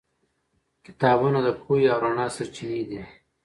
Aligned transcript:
کتابونه 0.85 1.39
د 1.45 1.49
پوهې 1.61 1.85
او 1.93 1.99
رڼا 2.05 2.27
سرچینې 2.35 2.81
دي. 2.89 3.01